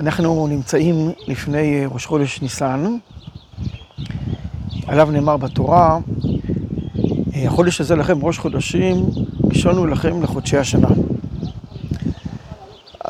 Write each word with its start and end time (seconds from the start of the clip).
אנחנו 0.00 0.46
נמצאים 0.46 1.12
לפני 1.26 1.82
ראש 1.86 2.06
חודש 2.06 2.42
ניסן, 2.42 2.96
עליו 4.86 5.10
נאמר 5.10 5.36
בתורה, 5.36 5.98
החודש 7.34 7.80
הזה 7.80 7.96
לכם 7.96 8.24
ראש 8.24 8.38
חודשים, 8.38 9.06
ראשון 9.44 9.76
הוא 9.76 9.88
לכם 9.88 10.22
לחודשי 10.22 10.56
השנה. 10.56 10.88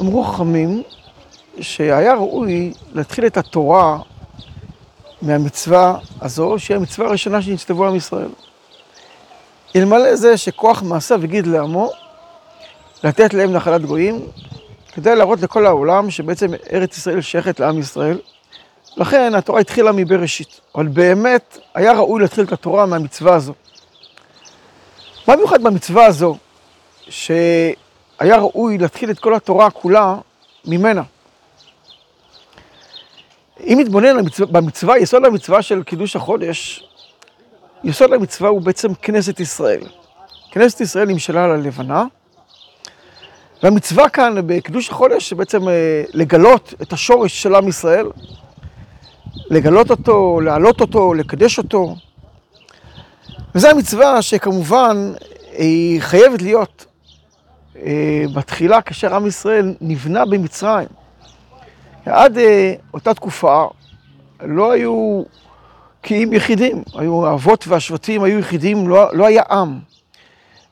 אמרו 0.00 0.24
חכמים 0.24 0.82
שהיה 1.60 2.14
ראוי 2.14 2.72
להתחיל 2.92 3.26
את 3.26 3.36
התורה 3.36 3.98
מהמצווה 5.22 5.98
הזו, 6.20 6.54
שהיא 6.58 6.76
המצווה 6.76 7.08
הראשונה 7.08 7.42
שנצטוו 7.42 7.86
עם 7.86 7.96
ישראל. 7.96 8.30
אלמלא 9.76 10.16
זה 10.16 10.36
שכוח 10.36 10.82
מעשיו 10.82 11.24
הגיד 11.24 11.46
לעמו, 11.46 11.90
לתת 13.04 13.34
להם 13.34 13.52
נחלת 13.52 13.82
גויים, 13.82 14.20
כדי 14.92 15.16
להראות 15.16 15.42
לכל 15.42 15.66
העולם 15.66 16.10
שבעצם 16.10 16.46
ארץ 16.72 16.96
ישראל 16.96 17.20
שייכת 17.20 17.60
לעם 17.60 17.78
ישראל. 17.78 18.18
לכן 18.96 19.34
התורה 19.34 19.60
התחילה 19.60 19.92
מבראשית, 19.92 20.60
אבל 20.74 20.86
באמת 20.86 21.58
היה 21.74 21.92
ראוי 21.92 22.22
להתחיל 22.22 22.44
את 22.44 22.52
התורה 22.52 22.86
מהמצווה 22.86 23.34
הזו. 23.34 23.54
מה 25.28 25.36
מיוחד 25.36 25.62
במצווה 25.62 26.06
הזו, 26.06 26.36
שהיה 27.08 28.36
ראוי 28.36 28.78
להתחיל 28.78 29.10
את 29.10 29.18
כל 29.18 29.34
התורה 29.34 29.70
כולה 29.70 30.16
ממנה? 30.64 31.02
אם 33.60 33.78
נתבונן 33.80 34.16
במצווה, 34.50 34.98
יסוד 34.98 35.24
המצווה 35.24 35.62
של 35.62 35.82
קידוש 35.82 36.16
החודש, 36.16 36.84
יסוד 37.84 38.12
המצווה 38.12 38.50
הוא 38.50 38.62
בעצם 38.62 38.94
כנסת 38.94 39.40
ישראל. 39.40 39.82
כנסת 40.50 40.80
ישראל 40.80 41.08
נמשלה 41.08 41.44
על 41.44 41.50
הלבנה, 41.50 42.04
והמצווה 43.62 44.08
כאן 44.08 44.34
בקידוש 44.46 44.88
החודש 44.88 45.32
בעצם 45.32 45.68
אה, 45.68 46.02
לגלות 46.14 46.74
את 46.82 46.92
השורש 46.92 47.42
של 47.42 47.54
עם 47.54 47.68
ישראל, 47.68 48.06
לגלות 49.50 49.90
אותו, 49.90 50.40
להעלות 50.40 50.80
אותו, 50.80 51.14
לקדש 51.14 51.58
אותו. 51.58 51.96
וזו 53.54 53.68
המצווה 53.68 54.22
שכמובן 54.22 55.12
היא 55.52 56.00
חייבת 56.00 56.42
להיות 56.42 56.86
אה, 57.76 58.24
בתחילה 58.34 58.82
כאשר 58.82 59.14
עם 59.14 59.26
ישראל 59.26 59.74
נבנה 59.80 60.24
במצרים. 60.24 60.88
עד 62.06 62.38
אה, 62.38 62.74
אותה 62.94 63.14
תקופה 63.14 63.66
לא 64.42 64.72
היו 64.72 65.22
קיים 66.02 66.32
יחידים, 66.32 66.82
היו 66.94 67.26
האבות 67.26 67.68
והשבטים 67.68 68.22
היו 68.22 68.38
יחידים, 68.38 68.88
לא, 68.88 69.08
לא 69.12 69.26
היה 69.26 69.42
עם. 69.50 69.78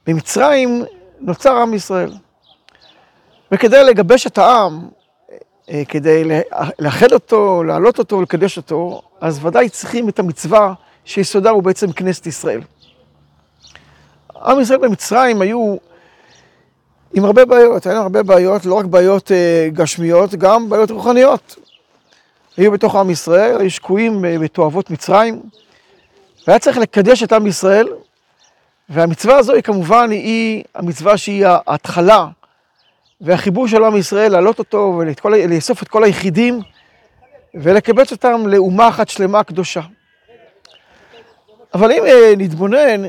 במצרים 0.07 0.85
נוצר 1.21 1.57
עם 1.57 1.75
ישראל. 1.75 2.11
וכדי 3.53 3.85
לגבש 3.85 4.27
את 4.27 4.39
העם, 4.39 4.89
אה, 5.71 5.83
כדי 5.89 6.25
לאחד 6.79 7.13
אותו, 7.13 7.65
להעלות 7.65 7.99
אותו, 7.99 8.23
לקדש 8.23 8.57
אותו, 8.57 9.03
אז 9.21 9.45
ודאי 9.45 9.69
צריכים 9.69 10.09
את 10.09 10.19
המצווה 10.19 10.75
שיסודה 11.05 11.51
הוא 11.51 11.63
בעצם 11.63 11.93
כנסת 11.93 12.27
ישראל. 12.27 12.61
עם 14.45 14.61
ישראל 14.61 14.79
במצרים 14.79 15.41
היו 15.41 15.77
עם 17.15 17.25
הרבה 17.25 17.45
בעיות, 17.45 17.87
היו 17.87 18.03
הרבה 18.03 18.23
בעיות, 18.23 18.65
לא 18.65 18.75
רק 18.75 18.85
בעיות 18.85 19.33
אה, 19.33 19.69
גשמיות, 19.73 20.35
גם 20.35 20.69
בעיות 20.69 20.91
רוחניות. 20.91 21.57
היו 22.57 22.73
בתוך 22.73 22.97
עם 22.97 23.11
ישראל, 23.11 23.61
היו 23.61 23.71
שקועים 23.71 24.25
אה, 24.25 24.39
בתועבות 24.39 24.91
מצרים, 24.91 25.41
והיה 26.47 26.59
צריך 26.59 26.79
לקדש 26.79 27.23
את 27.23 27.33
עם 27.33 27.47
ישראל, 27.47 27.89
והמצווה 28.89 29.37
הזו 29.37 29.53
היא 29.53 29.63
כמובן, 29.63 30.11
היא 30.11 30.65
המצווה 30.75 31.17
שהיא 31.17 31.47
ההתחלה 31.47 32.27
והחיבור 33.21 33.69
של 33.69 33.85
עם 33.85 33.97
ישראל, 33.97 34.33
להעלות 34.33 34.59
אותו 34.59 35.01
ולאסוף 35.25 35.83
את 35.83 35.89
כל 35.89 36.05
היחידים 36.05 36.61
ולקבץ 37.55 38.13
אותם 38.13 38.47
לאומה 38.47 38.89
אחת 38.89 39.09
שלמה 39.09 39.45
קדושה. 39.45 39.81
אבל 41.75 41.93
אם 41.93 42.05
אה, 42.07 42.33
נתבונן, 42.37 43.03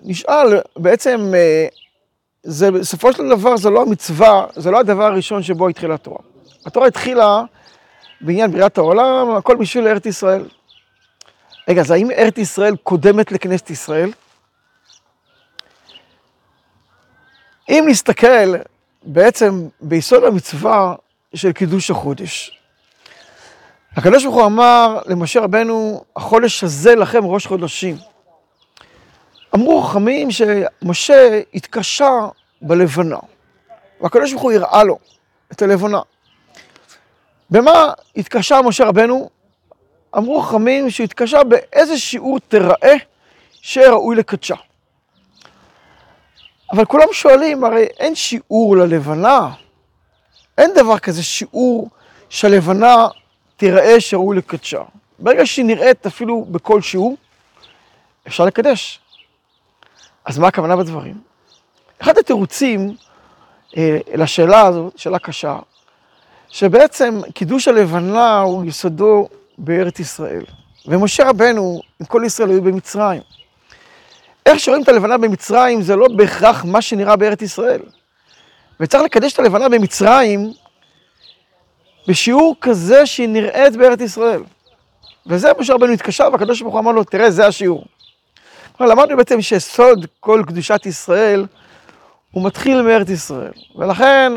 נשאל 0.00 0.60
בעצם, 0.76 1.32
אה, 1.34 1.66
זה, 2.42 2.70
בסופו 2.70 3.12
של 3.12 3.28
דבר 3.28 3.56
זה 3.56 3.70
לא 3.70 3.82
המצווה, 3.82 4.46
זה 4.56 4.70
לא 4.70 4.80
הדבר 4.80 5.04
הראשון 5.04 5.42
שבו 5.42 5.68
התחילה 5.68 5.94
התורה. 5.94 6.18
התורה 6.66 6.86
התחילה 6.86 7.42
בעניין 8.20 8.50
בריאת 8.50 8.78
העולם, 8.78 9.30
הכל 9.36 9.56
בשביל 9.56 9.88
ארץ 9.88 10.06
ישראל. 10.06 10.48
רגע, 11.68 11.80
אז 11.80 11.90
האם 11.90 12.10
ארץ 12.10 12.38
ישראל 12.38 12.76
קודמת 12.76 13.32
לכנסת 13.32 13.70
ישראל? 13.70 14.12
אם 17.68 17.84
נסתכל 17.88 18.54
בעצם 19.06 19.68
ביסוד 19.80 20.24
המצווה 20.24 20.94
של 21.34 21.52
קידוש 21.52 21.90
החודש. 21.90 22.60
הקדוש 23.96 24.24
ברוך 24.24 24.36
הוא 24.36 24.46
אמר 24.46 24.98
למשה 25.06 25.40
רבנו, 25.40 26.04
החודש 26.16 26.64
הזה 26.64 26.94
לכם 26.94 27.24
ראש 27.24 27.46
חודשים. 27.46 27.96
אמרו 29.54 29.82
חכמים 29.82 30.28
שמשה 30.30 31.40
התקשה 31.54 32.10
בלבנה, 32.62 33.18
והקדוש 34.00 34.30
ברוך 34.30 34.42
הוא 34.42 34.52
הראה 34.52 34.84
לו 34.84 34.98
את 35.52 35.62
הלבנה. 35.62 36.00
במה 37.50 37.92
התקשה 38.16 38.62
משה 38.62 38.84
רבנו? 38.84 39.30
אמרו 40.16 40.42
חכמים 40.42 40.90
שהתקשה 40.90 41.44
באיזה 41.44 41.98
שיעור 41.98 42.38
תראה 42.48 42.94
שראוי 43.52 44.16
לקדשה. 44.16 44.56
אבל 46.72 46.84
כולם 46.84 47.06
שואלים, 47.12 47.64
הרי 47.64 47.86
אין 47.98 48.14
שיעור 48.14 48.76
ללבנה. 48.76 49.50
אין 50.58 50.70
דבר 50.74 50.98
כזה 50.98 51.22
שיעור 51.22 51.90
שהלבנה 52.28 53.08
תיראה 53.56 54.00
שראוי 54.00 54.36
לקדשה. 54.36 54.82
ברגע 55.18 55.46
שהיא 55.46 55.64
נראית 55.64 56.06
אפילו 56.06 56.44
בכל 56.50 56.82
שיעור, 56.82 57.16
אפשר 58.26 58.44
לקדש. 58.44 59.00
אז 60.24 60.38
מה 60.38 60.48
הכוונה 60.48 60.76
בדברים? 60.76 61.20
אחד 62.02 62.18
התירוצים 62.18 62.96
אה, 63.76 63.98
לשאלה 64.14 64.62
הזאת, 64.62 64.98
שאלה 64.98 65.18
קשה, 65.18 65.58
שבעצם 66.48 67.20
קידוש 67.34 67.68
הלבנה 67.68 68.40
הוא 68.40 68.64
יסודו 68.64 69.28
בארץ 69.58 70.00
ישראל. 70.00 70.44
ומשה 70.86 71.28
רבנו, 71.28 71.80
עם 72.00 72.06
כל 72.06 72.22
ישראל 72.26 72.50
היו 72.50 72.62
במצרים. 72.62 73.22
איך 74.46 74.60
שרואים 74.60 74.82
את 74.82 74.88
הלבנה 74.88 75.18
במצרים 75.18 75.82
זה 75.82 75.96
לא 75.96 76.06
בהכרח 76.16 76.64
מה 76.64 76.82
שנראה 76.82 77.16
בארץ 77.16 77.42
ישראל. 77.42 77.80
וצריך 78.80 79.04
לקדש 79.04 79.32
את 79.32 79.38
הלבנה 79.38 79.68
במצרים 79.68 80.52
בשיעור 82.08 82.54
כזה 82.60 83.06
שהיא 83.06 83.28
נראית 83.28 83.76
בארץ 83.76 84.00
ישראל. 84.00 84.42
וזה 85.26 85.48
מה 85.58 85.64
שרבנו 85.64 85.92
התקשר, 85.92 86.28
והקדוש 86.32 86.62
ברוך 86.62 86.74
הוא 86.74 86.80
אמר 86.80 86.92
לו, 86.92 87.04
תראה, 87.04 87.30
זה 87.30 87.46
השיעור. 87.46 87.84
כלומר, 88.76 88.92
למדנו 88.92 89.16
בעצם 89.16 89.42
שסוד 89.42 90.06
כל 90.20 90.42
קדושת 90.46 90.86
ישראל 90.86 91.46
הוא 92.30 92.46
מתחיל 92.46 92.82
מארץ 92.82 93.08
ישראל. 93.10 93.52
ולכן 93.76 94.32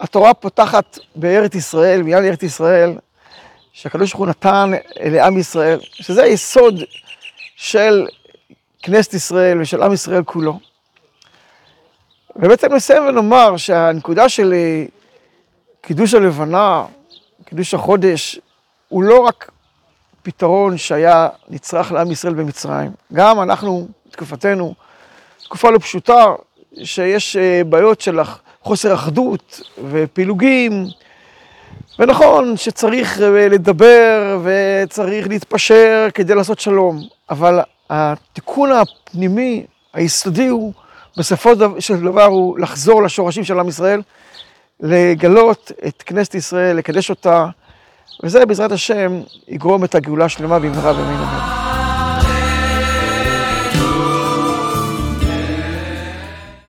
התורה 0.00 0.34
פותחת 0.34 0.98
בארץ 1.16 1.54
ישראל, 1.54 2.02
בעניין 2.02 2.24
ארץ 2.24 2.42
ישראל, 2.42 2.92
שהקדוש 3.72 4.10
ברוך 4.10 4.20
הוא 4.20 4.26
נתן 4.26 4.70
לעם 5.00 5.38
ישראל, 5.38 5.78
שזה 5.92 6.22
היסוד 6.22 6.74
של 7.56 8.06
כנסת 8.82 9.14
ישראל 9.14 9.60
ושל 9.60 9.82
עם 9.82 9.92
ישראל 9.92 10.22
כולו. 10.24 10.58
ובעצם 12.36 12.74
נסיים 12.74 13.06
ונאמר 13.06 13.56
שהנקודה 13.56 14.28
של 14.28 14.52
אה, 14.52 14.84
קידוש 15.80 16.14
הלבנה, 16.14 16.84
קידוש 17.44 17.74
החודש, 17.74 18.40
הוא 18.88 19.02
לא 19.02 19.20
רק 19.20 19.50
פתרון 20.22 20.78
שהיה 20.78 21.28
נצרך 21.48 21.92
לעם 21.92 22.10
ישראל 22.10 22.34
במצרים. 22.34 22.90
גם 23.12 23.40
אנחנו, 23.40 23.88
תקופתנו, 24.10 24.74
תקופה 25.44 25.70
לא 25.70 25.78
פשוטה, 25.78 26.24
שיש 26.84 27.36
אה, 27.36 27.62
בעיות 27.64 28.00
של 28.00 28.18
חוסר 28.62 28.94
אחדות 28.94 29.60
ופילוגים, 29.90 30.86
ונכון 31.98 32.56
שצריך 32.56 33.20
אה, 33.20 33.48
לדבר 33.48 34.40
וצריך 34.44 35.28
להתפשר 35.28 36.08
כדי 36.14 36.34
לעשות 36.34 36.60
שלום, 36.60 37.02
אבל 37.30 37.60
התיקון 37.90 38.72
הפנימי, 38.72 39.66
היסודי 39.92 40.46
הוא, 40.46 40.72
בסופו 41.16 41.50
של 41.78 42.00
דבר 42.00 42.24
הוא 42.24 42.58
לחזור 42.58 43.02
לשורשים 43.02 43.44
של 43.44 43.60
עם 43.60 43.68
ישראל, 43.68 44.02
לגלות 44.80 45.72
את 45.86 46.02
כנסת 46.06 46.34
ישראל, 46.34 46.76
לקדש 46.76 47.10
אותה, 47.10 47.46
וזה 48.22 48.46
בעזרת 48.46 48.72
השם 48.72 49.20
יגרום 49.48 49.84
את 49.84 49.94
הגאולה 49.94 50.24
השלמה 50.24 50.58
במהרה 50.58 50.92
בימינו. 50.92 51.24